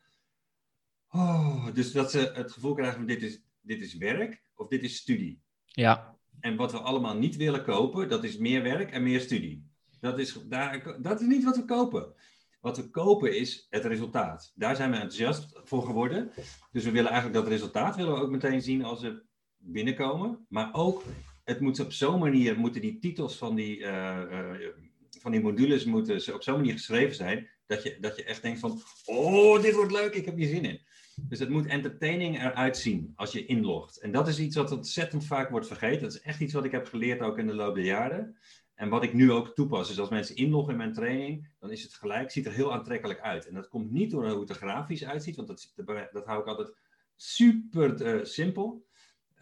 [1.10, 4.82] oh, dus dat ze het gevoel krijgen van dit is, dit is werk of dit
[4.82, 5.40] is studie.
[5.64, 6.18] Ja.
[6.40, 9.68] En wat we allemaal niet willen kopen, dat is meer werk en meer studie.
[10.00, 12.14] Dat is, daar, dat is niet wat we kopen.
[12.60, 14.52] Wat we kopen is het resultaat.
[14.54, 16.30] Daar zijn we enthousiast voor geworden.
[16.72, 19.22] Dus we willen eigenlijk dat resultaat willen we ook meteen zien als ze
[19.56, 20.46] binnenkomen.
[20.48, 21.02] Maar ook,
[21.44, 24.72] het moet op zo'n manier, moeten die titels van die, eh, eh,
[25.20, 28.60] van die modules moeten op zo'n manier geschreven zijn, dat je, dat je echt denkt
[28.60, 30.80] van, oh, dit wordt leuk, ik heb hier zin in.
[31.28, 33.98] Dus het moet entertaining eruit zien als je inlogt.
[33.98, 36.02] En dat is iets wat ontzettend vaak wordt vergeten.
[36.02, 38.36] Dat is echt iets wat ik heb geleerd ook in de loop der jaren.
[38.74, 41.82] En wat ik nu ook toepas, is als mensen inloggen in mijn training, dan is
[41.82, 43.46] het gelijk, ziet er heel aantrekkelijk uit.
[43.46, 45.72] En dat komt niet door hoe het er grafisch uitziet, want dat,
[46.12, 46.76] dat hou ik altijd
[47.16, 48.86] super uh, simpel.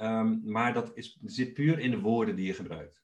[0.01, 3.03] Um, maar dat is, zit puur in de woorden die je gebruikt.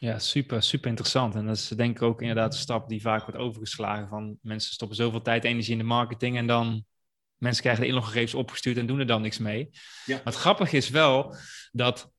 [0.00, 1.34] Ja, super, super interessant.
[1.34, 4.72] En dat is denk ik ook inderdaad een stap die vaak wordt overgeslagen van mensen
[4.72, 6.84] stoppen zoveel tijd en energie in de marketing en dan
[7.36, 9.70] mensen krijgen de inloggegevens opgestuurd en doen er dan niks mee.
[10.04, 10.14] Ja.
[10.14, 11.36] Maar het grappige is wel
[11.72, 12.12] dat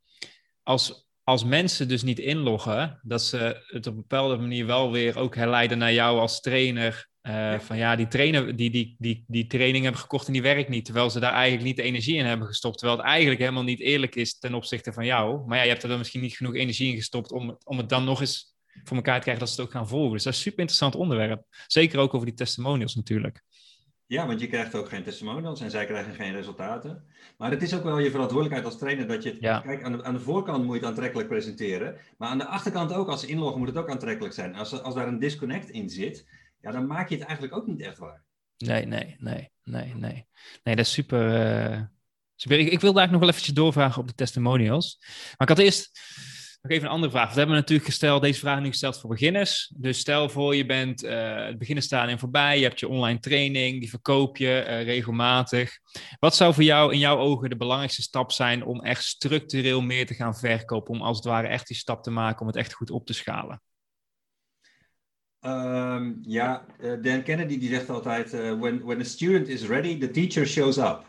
[0.63, 5.17] als als mensen dus niet inloggen, dat ze het op een bepaalde manier wel weer
[5.17, 7.08] ook herleiden naar jou als trainer.
[7.29, 10.69] Uh, Van ja, die trainer, die, die, die, die training hebben gekocht en die werkt
[10.69, 10.85] niet.
[10.85, 12.77] Terwijl ze daar eigenlijk niet de energie in hebben gestopt.
[12.77, 15.47] Terwijl het eigenlijk helemaal niet eerlijk is ten opzichte van jou.
[15.47, 17.89] Maar ja, je hebt er dan misschien niet genoeg energie in gestopt om, om het
[17.89, 20.11] dan nog eens voor elkaar te krijgen dat ze het ook gaan volgen.
[20.13, 21.43] Dus dat is een super interessant onderwerp.
[21.67, 23.43] Zeker ook over die testimonials natuurlijk.
[24.05, 27.03] Ja, want je krijgt ook geen testimonials en zij krijgen geen resultaten.
[27.37, 29.37] Maar het is ook wel je verantwoordelijkheid als trainer dat je...
[29.39, 29.59] Ja.
[29.59, 31.95] Kijk, aan de, aan de voorkant moet je het aantrekkelijk presenteren.
[32.17, 34.55] Maar aan de achterkant ook, als inloggen, moet het ook aantrekkelijk zijn.
[34.55, 36.25] Als, als daar een disconnect in zit,
[36.61, 38.23] ja, dan maak je het eigenlijk ook niet echt waar.
[38.57, 40.27] Nee, nee, nee, nee, nee.
[40.63, 41.71] Nee, dat is super...
[41.71, 41.81] Uh,
[42.35, 42.59] super.
[42.59, 44.97] Ik, ik wilde eigenlijk nog wel eventjes doorvragen op de testimonials.
[45.37, 45.91] Maar ik had eerst
[46.61, 47.33] nog even een andere vraag.
[47.33, 49.73] We hebben natuurlijk gesteld, deze vraag nu gesteld voor beginners.
[49.77, 52.57] Dus stel voor je bent uh, het en voorbij.
[52.57, 55.71] Je hebt je online training, die verkoop je uh, regelmatig.
[56.19, 60.05] Wat zou voor jou in jouw ogen de belangrijkste stap zijn om echt structureel meer
[60.05, 60.93] te gaan verkopen?
[60.93, 63.13] Om als het ware echt die stap te maken om het echt goed op te
[63.13, 63.61] schalen?
[65.41, 70.11] Um, ja, uh, Dan Kennedy die zegt altijd: when, when a student is ready, the
[70.11, 71.05] teacher shows up.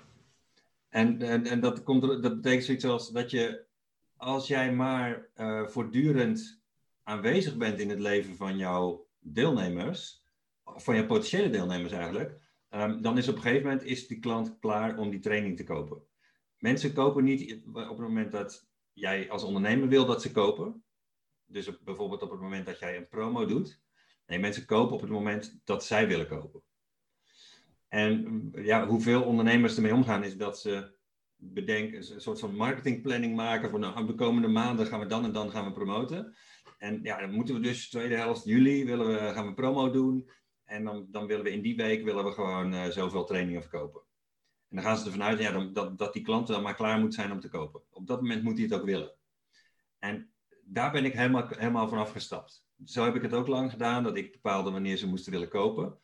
[0.89, 3.69] En, en, en dat, komt, dat betekent zoiets als dat je
[4.17, 6.61] als jij maar uh, voortdurend
[7.03, 10.25] aanwezig bent in het leven van jouw deelnemers,
[10.65, 12.41] van je potentiële deelnemers eigenlijk,
[12.71, 15.65] um, dan is op een gegeven moment is die klant klaar om die training te
[15.65, 16.03] kopen.
[16.59, 20.85] Mensen kopen niet op het moment dat jij als ondernemer wil dat ze kopen.
[21.47, 23.81] Dus bijvoorbeeld op het moment dat jij een promo doet.
[24.31, 26.63] Nee, mensen kopen op het moment dat zij willen kopen.
[27.89, 30.99] En ja, hoeveel ondernemers ermee omgaan is dat ze
[31.37, 35.33] bedenken, een soort van marketingplanning maken van nou, de komende maanden gaan we dan en
[35.33, 36.37] dan gaan we promoten.
[36.79, 40.31] En ja, dan moeten we dus tweede helft juli willen we, gaan we promo doen.
[40.65, 44.01] En dan, dan willen we in die week willen we gewoon uh, zoveel trainingen verkopen.
[44.69, 47.15] En dan gaan ze ervan uit ja, dat, dat die klant dan maar klaar moet
[47.15, 47.83] zijn om te kopen.
[47.91, 49.15] Op dat moment moet hij het ook willen.
[49.99, 50.33] En
[50.65, 52.69] daar ben ik helemaal, helemaal van afgestapt.
[52.85, 55.99] Zo heb ik het ook lang gedaan, dat ik bepaalde wanneer ze moesten willen kopen.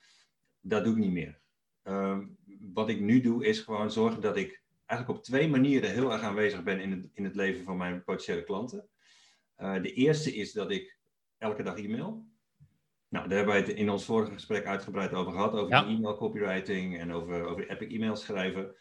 [0.60, 1.40] Dat doe ik niet meer.
[1.84, 2.18] Uh,
[2.60, 6.22] wat ik nu doe, is gewoon zorgen dat ik eigenlijk op twee manieren heel erg
[6.22, 8.88] aanwezig ben in het, in het leven van mijn potentiële klanten.
[9.58, 10.98] Uh, de eerste is dat ik
[11.38, 12.26] elke dag e-mail.
[13.08, 15.86] Nou, daar hebben wij het in ons vorige gesprek uitgebreid over gehad, over ja.
[15.86, 18.74] e-mail copywriting en over, over epic e-mails schrijven.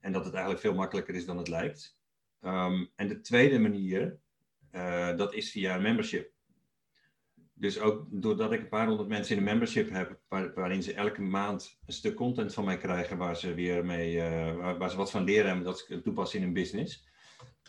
[0.00, 1.98] En dat het eigenlijk veel makkelijker is dan het lijkt.
[2.40, 4.18] Um, en de tweede manier,
[4.72, 6.32] uh, dat is via membership.
[7.62, 10.18] Dus ook doordat ik een paar honderd mensen in een membership heb,
[10.54, 14.76] waarin ze elke maand een stuk content van mij krijgen, waar ze weer mee, uh,
[14.78, 17.06] waar, ze wat van leren en dat ze toepassen in hun business,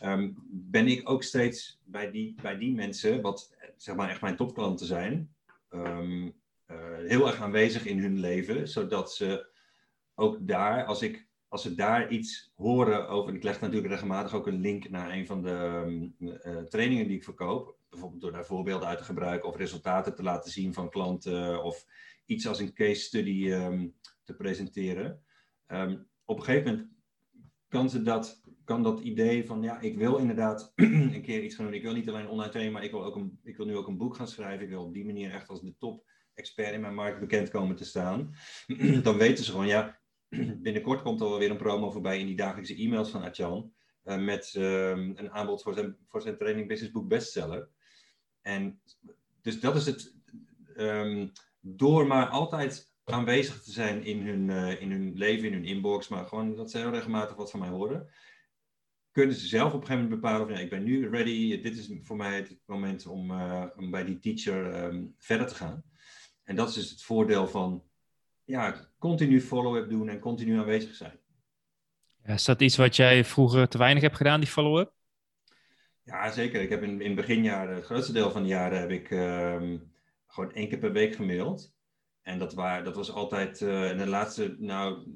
[0.04, 4.36] um, ben ik ook steeds bij die, bij die mensen, wat zeg maar echt mijn
[4.36, 5.34] topklanten zijn,
[5.70, 6.24] um,
[6.68, 6.78] uh,
[7.08, 9.48] heel erg aanwezig in hun leven, zodat ze
[10.16, 14.48] ook daar, als ik als ze daar iets horen over, ik leg natuurlijk regelmatig ook
[14.48, 18.46] een link naar een van de um, uh, trainingen die ik verkoop, bijvoorbeeld door daar
[18.46, 21.86] voorbeelden uit te gebruiken of resultaten te laten zien van klanten of
[22.26, 25.24] iets als een case study um, te presenteren.
[25.68, 26.90] Um, op een gegeven moment
[27.68, 30.72] kan, ze dat, kan dat idee van, ja, ik wil inderdaad
[31.16, 31.74] een keer iets gaan doen.
[31.74, 33.88] Ik wil niet alleen online trainen, maar ik wil, ook een, ik wil nu ook
[33.88, 34.64] een boek gaan schrijven.
[34.64, 37.76] Ik wil op die manier echt als de top expert in mijn markt bekend komen
[37.76, 38.34] te staan.
[39.04, 40.00] Dan weten ze gewoon, ja,
[40.66, 43.74] binnenkort komt er wel weer een promo voorbij in die dagelijkse e-mails van Achan.
[44.04, 47.70] Uh, met um, een aanbod voor zijn, voor zijn training Business Book bestseller.
[48.44, 48.82] En
[49.42, 50.16] dus dat is het.
[50.78, 51.32] Um,
[51.66, 56.08] door maar altijd aanwezig te zijn in hun, uh, in hun leven, in hun inbox,
[56.08, 58.10] maar gewoon dat ze heel regelmatig wat van mij horen,
[59.12, 61.78] kunnen ze zelf op een gegeven moment bepalen van ja, ik ben nu ready, dit
[61.78, 65.84] is voor mij het moment om, uh, om bij die teacher um, verder te gaan.
[66.44, 67.84] En dat is dus het voordeel van
[68.44, 71.20] ja, continu follow-up doen en continu aanwezig zijn.
[72.24, 74.94] Is dat iets wat jij vroeger te weinig hebt gedaan, die follow-up?
[76.04, 76.62] Ja, zeker.
[76.62, 79.78] Ik heb in, in beginjaren, het grootste deel van de jaren, heb ik ehm,
[80.28, 81.74] gewoon één keer per week gemaild.
[82.22, 85.08] En dat, waar, dat was altijd, uh, in de laatste, nou,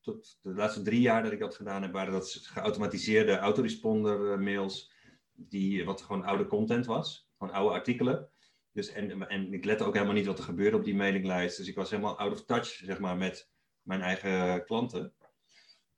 [0.00, 4.92] tot de laatste drie jaar dat ik dat gedaan heb, waren dat geautomatiseerde autoresponder mails,
[5.32, 8.28] die, wat gewoon oude content was, gewoon oude artikelen.
[8.72, 11.56] Dus, en, en ik lette ook helemaal niet wat er gebeurde op die mailinglijst.
[11.56, 13.50] Dus ik was helemaal out of touch, zeg maar, met
[13.82, 15.14] mijn eigen klanten.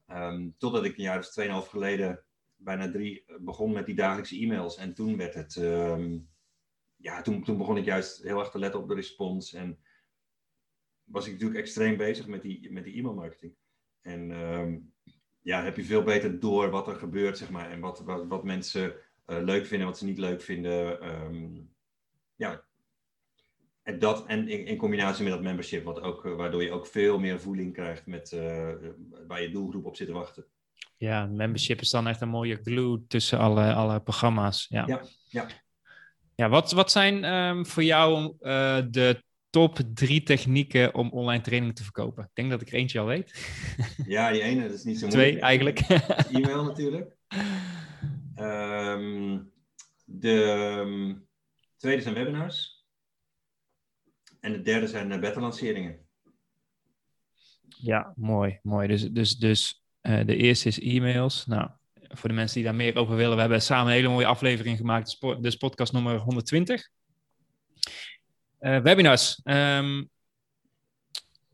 [0.07, 2.25] Um, totdat ik een jaar of tweeënhalf geleden,
[2.63, 4.77] bijna drie, begon met die dagelijkse e-mails.
[4.77, 6.29] En toen werd het, um,
[6.97, 9.53] ja, toen, toen begon ik juist heel erg te letten op de respons.
[9.53, 9.79] En
[11.05, 13.55] was ik natuurlijk extreem bezig met die, met die e-mailmarketing.
[14.01, 14.93] En um,
[15.41, 17.71] ja, heb je veel beter door wat er gebeurt, zeg maar.
[17.71, 18.95] En wat, wat, wat mensen
[19.27, 21.09] uh, leuk vinden, wat ze niet leuk vinden.
[21.09, 21.71] Um,
[22.37, 22.65] ja.
[23.83, 26.87] En dat en in, in, combinatie met dat membership, wat ook, uh, waardoor je ook
[26.87, 28.75] veel meer voeling krijgt met uh,
[29.27, 30.47] waar je doelgroep op zit te wachten.
[30.97, 34.67] Ja, membership is dan echt een mooie glue tussen alle, alle programma's.
[34.69, 35.03] Ja, ja.
[35.29, 35.47] ja.
[36.35, 38.37] ja wat, wat zijn um, voor jou
[38.91, 42.25] de top drie technieken om online training te verkopen?
[42.25, 43.51] Ik denk dat ik er eentje al weet.
[44.07, 45.31] Ja, die ene, dat is niet zo moeilijk.
[45.31, 45.81] Twee eigenlijk.
[46.37, 47.17] E-mail natuurlijk.
[48.37, 49.53] Um,
[50.05, 50.31] de
[50.81, 51.27] um,
[51.77, 52.87] tweede zijn webinars.
[54.41, 56.07] En de derde zijn beta-lanceringen.
[57.69, 58.89] Ja, mooi, mooi.
[58.89, 61.47] Dus, dus, dus uh, de eerste is e-mails.
[61.47, 61.69] Nou,
[62.09, 64.77] voor de mensen die daar meer over willen, we hebben samen een hele mooie aflevering
[64.77, 65.21] gemaakt.
[65.41, 66.89] Dus podcast nummer 120.
[68.61, 69.41] Uh, webinars.
[69.45, 70.11] Um,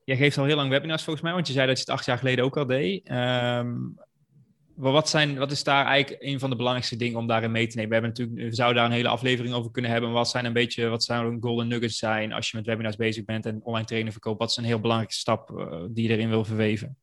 [0.05, 2.05] jij geeft al heel lang webinars volgens mij, want je zei dat je het acht
[2.05, 3.11] jaar geleden ook al deed.
[3.11, 3.99] Um,
[4.79, 7.77] wat, zijn, wat is daar eigenlijk een van de belangrijkste dingen om daarin mee te
[7.77, 7.89] nemen?
[7.89, 10.11] We, hebben natuurlijk, we zouden daar een hele aflevering over kunnen hebben.
[10.11, 13.47] Wat zijn een beetje, wat zouden golden nuggets zijn als je met webinars bezig bent
[13.47, 14.39] en online trainen verkoopt?
[14.39, 16.97] Wat is een heel belangrijke stap uh, die je erin wil verweven?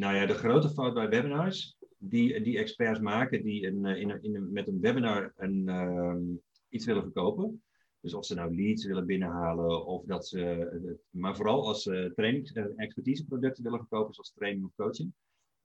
[0.00, 4.22] Nou ja, de grote fout bij webinars die, die experts maken die een, in een,
[4.22, 6.36] in een, met een webinar een, uh,
[6.68, 7.62] iets willen verkopen,
[8.00, 12.52] dus of ze nou leads willen binnenhalen of dat ze, maar vooral als ze trainings-
[12.52, 15.12] en expertiseproducten willen verkopen, zoals training of coaching.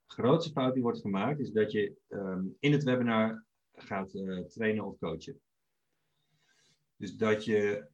[0.06, 4.12] De grootste fout die wordt gemaakt is dat je um, in het webinar gaat
[4.48, 5.39] trainen of coachen.
[6.95, 7.88] Dus dat je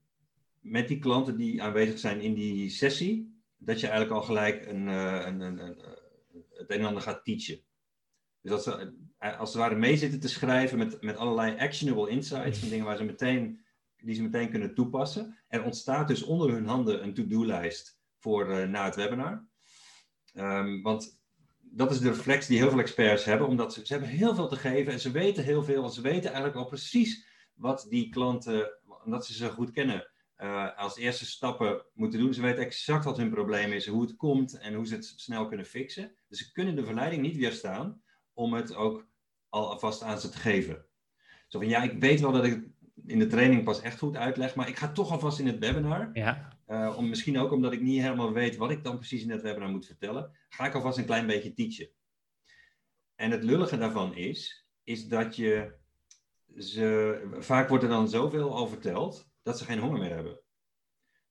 [0.60, 4.88] met die klanten die aanwezig zijn in die sessie, dat je eigenlijk al gelijk een,
[4.88, 6.01] een, een, een,
[6.72, 7.64] een en ander gaat teachen.
[8.42, 12.70] Dus ze als het ware mee zitten te schrijven met, met allerlei actionable insights, van
[12.70, 13.60] dingen waar ze meteen
[13.98, 15.38] die ze meteen kunnen toepassen.
[15.48, 19.48] Er ontstaat dus onder hun handen een to-do-lijst voor uh, na het webinar.
[20.34, 21.22] Um, want
[21.60, 24.48] dat is de reflex die heel veel experts hebben, omdat ze, ze hebben heel veel
[24.48, 25.84] te geven en ze weten heel veel.
[25.84, 30.11] En ze weten eigenlijk al precies wat die klanten, omdat ze ze goed kennen,
[30.42, 32.34] uh, als eerste stappen moeten doen.
[32.34, 35.48] Ze weten exact wat hun probleem is, hoe het komt en hoe ze het snel
[35.48, 36.12] kunnen fixen.
[36.28, 38.02] Dus ze kunnen de verleiding niet weerstaan
[38.34, 39.08] om het ook
[39.50, 40.86] al alvast aan ze te geven.
[41.48, 42.64] Zo van ja, ik weet wel dat ik
[43.06, 44.56] in de training pas echt goed uitleg.
[44.56, 46.10] Maar ik ga toch alvast in het webinar.
[46.14, 46.60] Ja.
[46.68, 49.42] Uh, om, misschien ook omdat ik niet helemaal weet wat ik dan precies in het
[49.42, 50.32] webinar moet vertellen.
[50.50, 51.90] Ga ik alvast een klein beetje teachen.
[53.16, 55.80] En het lullige daarvan is, is dat je
[56.58, 60.40] ze, vaak wordt er dan zoveel al verteld, dat ze geen honger meer hebben.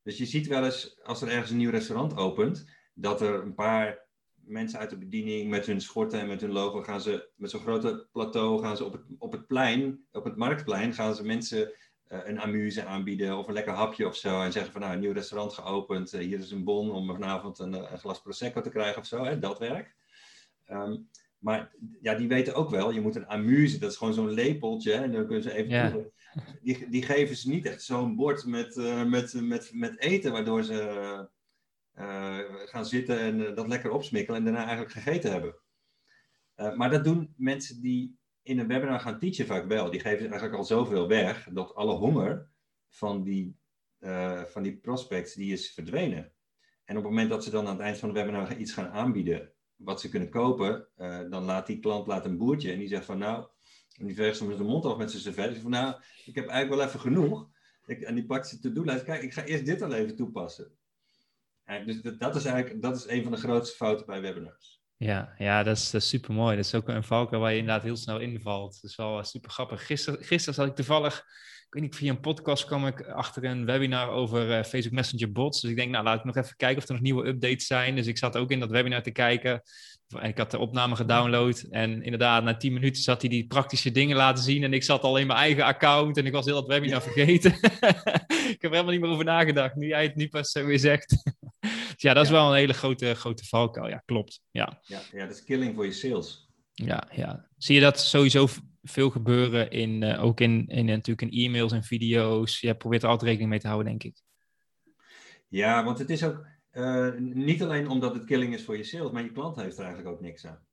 [0.02, 3.54] Dus je ziet wel eens, als er ergens een nieuw restaurant opent, dat er een
[3.54, 7.50] paar mensen uit de bediening met hun schorten en met hun logo gaan ze met
[7.50, 11.24] zo'n grote plateau gaan ze op het, op het plein, op het marktplein, gaan ze
[11.24, 11.72] mensen
[12.08, 14.42] uh, een amuse aanbieden of een lekker hapje of zo.
[14.42, 17.58] En zeggen van nou, een nieuw restaurant geopend, uh, hier is een bon om vanavond
[17.58, 19.94] een, een, glas prosecco te krijgen of zo, hè, dat werk.
[20.68, 21.08] Um,
[21.40, 24.92] maar ja, die weten ook wel, je moet een amuse, dat is gewoon zo'n lepeltje,
[24.92, 26.12] en dan kunnen ze even
[26.62, 30.62] die, die geven ze niet echt zo'n bord met, uh, met, met, met eten, waardoor
[30.62, 31.28] ze
[31.94, 35.54] uh, gaan zitten en uh, dat lekker opsmikkelen en daarna eigenlijk gegeten hebben.
[36.56, 39.90] Uh, maar dat doen mensen die in een webinar gaan teachen vaak wel.
[39.90, 42.50] Die geven eigenlijk al zoveel weg dat alle honger
[42.88, 43.58] van die,
[44.46, 46.32] van die prospects die is verdwenen.
[46.84, 48.90] En op het moment dat ze dan aan het eind van het webinar iets gaan
[48.90, 49.52] aanbieden
[49.84, 50.86] wat ze kunnen kopen,
[51.30, 53.46] dan laat die klant laat een boertje en die zegt van nou,
[53.98, 55.58] en die veegt met de mond af met zijn servet.
[55.58, 57.48] van nou, ik heb eigenlijk wel even genoeg.
[57.86, 59.04] Ik, en die pakt ze to-do-lijst.
[59.04, 60.72] Kijk, ik ga eerst dit al even toepassen.
[61.86, 64.80] Dus dat is eigenlijk dat is een van de grootste fouten bij webinars.
[64.96, 66.56] Ja, ja dat, is, super mooi.
[66.56, 68.78] Dat is ook een valkuil waar je inderdaad heel snel invalt.
[68.80, 69.86] Dat is wel super grappig.
[69.86, 71.24] Gisteren, gisteren zat ik toevallig,
[71.70, 75.60] weet niet, via een podcast kwam ik achter een webinar over uh, Facebook Messenger bots.
[75.60, 77.94] Dus ik denk, nou laat ik nog even kijken of er nog nieuwe updates zijn.
[77.96, 79.62] Dus ik zat ook in dat webinar te kijken.
[80.18, 81.66] En ik had de opname gedownload.
[81.70, 84.64] En inderdaad, na 10 minuten zat hij die praktische dingen laten zien.
[84.64, 86.16] En ik zat al in mijn eigen account.
[86.16, 87.52] En ik was heel dat webinar vergeten.
[88.54, 89.74] ik heb er helemaal niet meer over nagedacht.
[89.74, 91.16] Nu jij het nu pas weer zegt.
[91.96, 93.88] ja, dat is wel een hele grote, grote valkuil.
[93.88, 94.40] Ja, klopt.
[94.50, 94.80] Ja.
[94.82, 96.48] Ja, ja, dat is killing voor je sales.
[96.72, 97.46] Ja, ja.
[97.56, 98.48] Zie je dat sowieso
[98.82, 102.60] veel gebeuren in, uh, ook in, in, natuurlijk in e-mails en video's?
[102.60, 104.22] Je probeert er altijd rekening mee te houden, denk ik.
[105.48, 109.10] Ja, want het is ook uh, niet alleen omdat het killing is voor je sales,
[109.10, 110.64] maar je klant heeft er eigenlijk ook niks aan.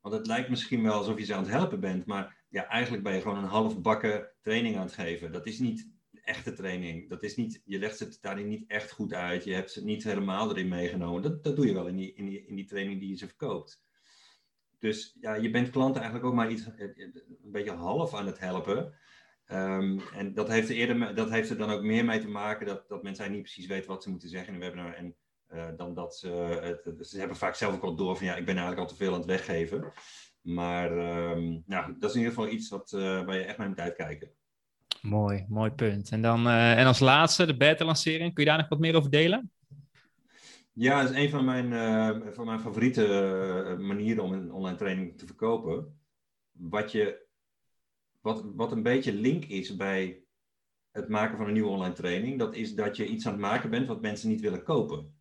[0.00, 3.02] Want het lijkt misschien wel alsof je ze aan het helpen bent, maar ja, eigenlijk
[3.02, 5.32] ben je gewoon een half bakken training aan het geven.
[5.32, 5.88] Dat is niet
[6.24, 7.08] echte training.
[7.08, 9.44] Dat is niet, je legt het daarin niet echt goed uit.
[9.44, 11.22] Je hebt ze niet helemaal erin meegenomen.
[11.22, 13.82] Dat, dat doe je wel in in, in die training die je ze verkoopt.
[14.80, 18.38] Dus ja, je bent klanten eigenlijk ook maar iets, eh, een beetje half aan het
[18.38, 18.94] helpen.
[19.52, 22.66] Um, en dat heeft, er eerder, dat heeft er dan ook meer mee te maken
[22.66, 24.94] dat, dat mensen niet precies weten wat ze moeten zeggen in een webinar.
[24.94, 25.14] En
[25.54, 26.28] uh, dan dat ze,
[26.62, 29.04] het, ze hebben vaak zelf ook al door van ja, ik ben eigenlijk al te
[29.04, 29.92] veel aan het weggeven.
[30.40, 33.78] Maar um, nou, dat is in ieder geval iets wat, waar je echt mee moet
[33.78, 34.30] uitkijken.
[35.02, 36.10] Mooi, mooi punt.
[36.10, 38.34] En, dan, en als laatste, de beta-lancering.
[38.34, 39.50] Kun je daar nog wat meer over delen?
[40.80, 45.26] Ja, is een van mijn, uh, van mijn favoriete manieren om een online training te
[45.26, 46.00] verkopen.
[46.50, 47.26] Wat, je,
[48.20, 50.24] wat, wat een beetje link is bij
[50.90, 53.70] het maken van een nieuwe online training, dat is dat je iets aan het maken
[53.70, 55.20] bent wat mensen niet willen kopen.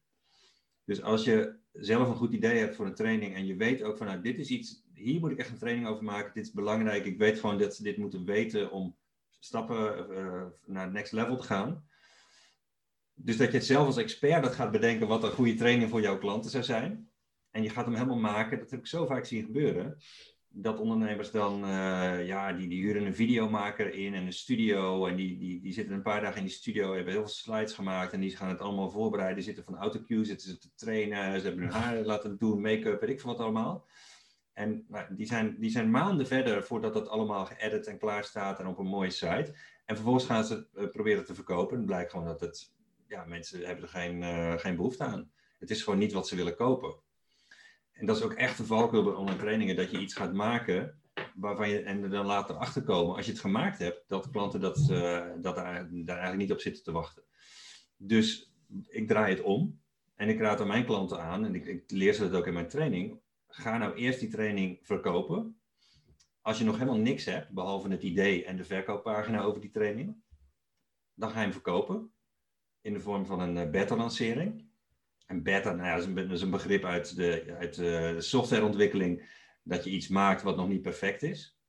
[0.84, 3.98] Dus als je zelf een goed idee hebt voor een training en je weet ook
[3.98, 6.52] van nou, dit is iets, hier moet ik echt een training over maken, dit is
[6.52, 8.98] belangrijk, ik weet gewoon dat ze dit moeten weten om
[9.40, 11.89] stappen uh, naar het next level te gaan.
[13.22, 16.18] Dus dat je zelf als expert dat gaat bedenken wat een goede training voor jouw
[16.18, 17.10] klanten zou zijn.
[17.52, 19.98] En je gaat hem helemaal maken, dat heb ik zo vaak zien gebeuren.
[20.48, 25.06] Dat ondernemers dan, uh, ja, die, die huren een videomaker in en een studio.
[25.06, 27.74] En die, die, die zitten een paar dagen in die studio, hebben heel veel slides
[27.74, 28.14] gemaakt.
[28.14, 29.44] En die gaan het allemaal voorbereiden.
[29.44, 31.40] Zitten van autocue, zitten ze te trainen.
[31.40, 33.88] Ze hebben hun haar laten doen, make-up, weet ik veel wat allemaal.
[34.54, 38.60] En nou, die, zijn, die zijn maanden verder voordat dat allemaal geëdit en klaar staat
[38.60, 39.56] en op een mooie site.
[39.86, 41.78] En vervolgens gaan ze het uh, proberen te verkopen.
[41.78, 42.78] En blijkt gewoon dat het,
[43.10, 45.32] ja, mensen hebben er geen, uh, geen behoefte aan.
[45.60, 47.02] Het is gewoon niet wat ze willen kopen.
[47.92, 51.02] En dat is ook echt de valkuil bij online trainingen, dat je iets gaat maken
[51.36, 54.60] waarvan je, en er dan later achter komen, als je het gemaakt hebt, dat klanten
[54.60, 57.24] dat, uh, dat daar, daar eigenlijk niet op zitten te wachten.
[57.98, 58.54] Dus
[58.88, 59.82] ik draai het om
[60.16, 62.54] en ik raad aan mijn klanten aan, en ik, ik leer ze dat ook in
[62.54, 65.60] mijn training, ga nou eerst die training verkopen.
[66.42, 70.16] Als je nog helemaal niks hebt, behalve het idee en de verkooppagina over die training,
[71.14, 72.14] dan ga je hem verkopen
[72.82, 74.68] in de vorm van een beta-lancering.
[75.26, 79.90] En beta, nou ja, is een, een begrip uit, de, uit de softwareontwikkeling, dat je
[79.90, 81.60] iets maakt wat nog niet perfect is.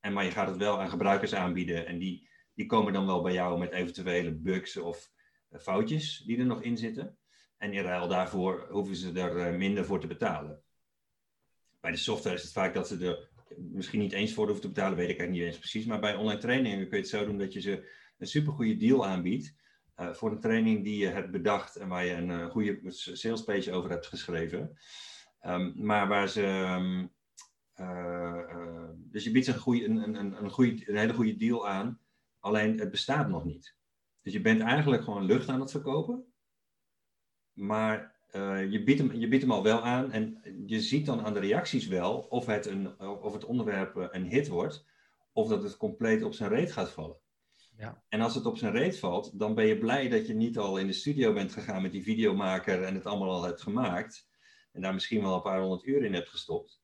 [0.00, 3.22] En, maar je gaat het wel aan gebruikers aanbieden en die, die komen dan wel
[3.22, 5.10] bij jou met eventuele bugs of
[5.50, 7.18] foutjes die er nog in zitten.
[7.56, 10.62] En in ruil daarvoor hoeven ze er minder voor te betalen
[11.80, 14.68] bij de software is het vaak dat ze er misschien niet eens voor hoeven te
[14.68, 15.86] betalen, weet ik eigenlijk niet eens precies.
[15.86, 19.06] Maar bij online trainingen kun je het zo doen dat je ze een supergoeie deal
[19.06, 19.54] aanbiedt.
[20.00, 23.44] Uh, voor een training die je hebt bedacht en waar je een uh, goede sales
[23.44, 24.78] page over hebt geschreven.
[25.46, 26.46] Um, maar waar ze.
[26.46, 27.12] Um,
[27.76, 32.00] uh, dus je biedt een, een, een, een, hele goede deal aan,
[32.40, 33.76] alleen het bestaat nog niet.
[34.22, 36.24] Dus je bent eigenlijk gewoon lucht aan het verkopen,
[37.52, 38.18] maar
[38.70, 41.40] je, biedt hem, je biedt hem al wel aan en je ziet dan aan de
[41.40, 44.86] reacties wel of het, een, of het onderwerp eh, een hit wordt
[45.32, 47.16] of dat het compleet op zijn reet gaat vallen.
[47.78, 48.02] Ja.
[48.08, 50.78] En als het op zijn reet valt, dan ben je blij dat je niet al
[50.78, 54.28] in de studio bent gegaan met die videomaker en het allemaal al hebt gemaakt.
[54.72, 56.82] En daar misschien wel een paar honderd uur in hebt gestopt.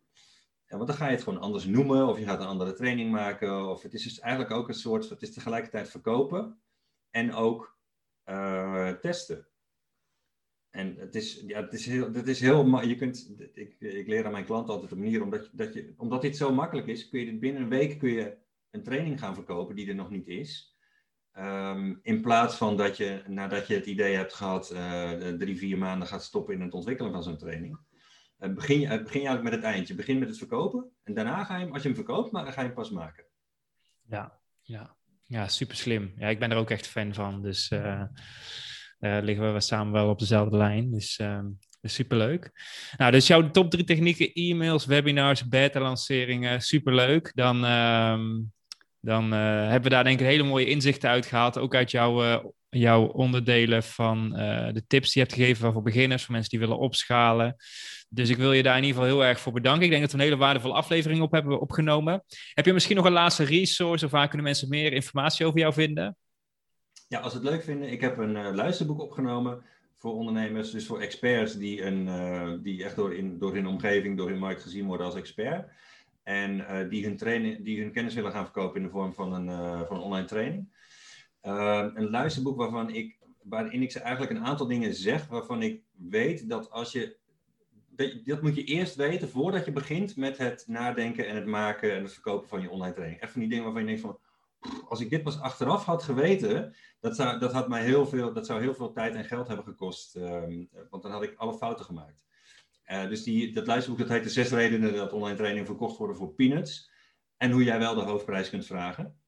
[0.66, 3.10] Ja, want dan ga je het gewoon anders noemen of je gaat een andere training
[3.10, 3.68] maken.
[3.68, 6.62] Of het is dus eigenlijk ook een soort, het is tegelijkertijd verkopen
[7.10, 7.78] en ook
[8.24, 9.48] uh, testen.
[10.70, 14.26] En het is, ja, het is heel, het is heel je kunt, ik, ik leer
[14.26, 17.20] aan mijn klanten altijd een manier, omdat, dat je, omdat dit zo makkelijk is, kun
[17.20, 18.36] je binnen een week kun je
[18.70, 20.73] een training gaan verkopen die er nog niet is.
[21.38, 25.78] Um, in plaats van dat je, nadat je het idee hebt gehad, uh, drie, vier
[25.78, 27.78] maanden gaat stoppen in het ontwikkelen van zo'n training.
[28.40, 29.94] Uh, begin, je, begin je eigenlijk met het eindje.
[29.94, 32.52] Begin met het verkopen en daarna ga je hem, als je hem verkoopt, maar, dan
[32.52, 33.24] ga je hem pas maken.
[34.08, 34.96] Ja, ja.
[35.24, 36.12] ja super slim.
[36.16, 37.42] Ja, ik ben er ook echt fan van.
[37.42, 38.04] Dus uh,
[38.98, 40.90] liggen we samen wel op dezelfde lijn.
[40.90, 41.44] Dus uh,
[41.82, 42.52] superleuk.
[42.96, 47.32] Nou, dus jouw top drie technieken, e-mails, webinars, beta-lanceringen, superleuk.
[47.34, 48.18] Dan, uh,
[49.04, 51.58] dan uh, hebben we daar denk ik hele mooie inzichten uit gehaald.
[51.58, 54.30] Ook uit jouw, uh, jouw onderdelen van
[54.72, 57.56] de tips die je hebt gegeven voor beginners, voor mensen die willen opschalen.
[58.08, 59.84] Dus ik wil je daar in ieder geval heel erg voor bedanken.
[59.84, 62.24] Ik denk dat we een hele waardevolle aflevering op hebben opgenomen.
[62.54, 65.72] Heb je misschien nog een laatste resource of waar kunnen mensen meer informatie over jou
[65.72, 66.16] vinden?
[67.08, 69.62] Ja, als ze het leuk vinden, ik heb een luisterboek opgenomen
[69.98, 74.28] voor ondernemers, dus voor experts die, een, die echt door, in, door hun omgeving, door
[74.28, 75.70] hun markt gezien worden als expert.
[76.24, 79.32] En uh, die, hun training, die hun kennis willen gaan verkopen in de vorm van
[79.32, 80.68] een, van een online training.
[81.40, 86.48] een luisterboek waarvan ik waarin ik ze eigenlijk een aantal dingen zeg waarvan ik weet
[86.48, 87.16] dat als je.
[88.24, 92.02] Dat moet je eerst weten voordat je begint met het nadenken en het maken en
[92.02, 93.20] het verkopen van je online training.
[93.20, 94.18] Echt van die dingen waarvan je denkt van,
[94.88, 98.46] als ik dit pas achteraf had geweten, dat zou, dat had mij heel veel, dat
[98.46, 100.16] zou heel veel tijd en geld hebben gekost.
[100.16, 102.24] Ehm, want dan had ik alle fouten gemaakt.
[102.86, 106.16] Uh, dus die, dat luisterboek dat heet de zes redenen dat online training verkocht worden
[106.16, 106.90] voor peanuts.
[107.36, 109.18] En hoe jij wel de hoofdprijs kunt vragen.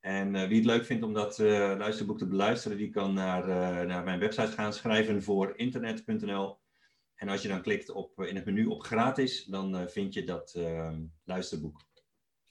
[0.00, 3.46] En uh, wie het leuk vindt om dat uh, luisterboek te beluisteren, die kan naar,
[3.86, 6.62] naar mijn website gaan schrijven voor internet.nl.
[7.14, 10.54] En als je dan klikt op, in het menu op gratis, dan vind je dat
[10.54, 11.82] ehm, luisterboek.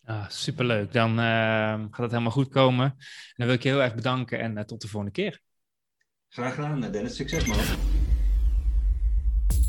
[0.04, 0.94] Ah, superleuk.
[0.94, 2.86] Dan gaat het helemaal goed komen.
[2.86, 5.42] En dan wil ik je heel erg bedanken en tot de volgende keer.
[6.30, 7.16] Graag gedaan, Dennis.
[7.16, 7.93] Succes man.